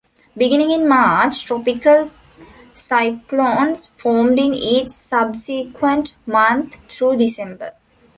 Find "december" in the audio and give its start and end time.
7.17-7.73